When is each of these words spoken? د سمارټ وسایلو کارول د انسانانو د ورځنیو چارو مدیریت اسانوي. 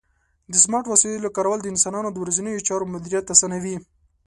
د 0.51 0.53
سمارټ 0.63 0.85
وسایلو 0.89 1.33
کارول 1.37 1.59
د 1.61 1.67
انسانانو 1.73 2.09
د 2.11 2.17
ورځنیو 2.23 2.65
چارو 2.67 2.91
مدیریت 2.93 3.25
اسانوي. 3.35 3.75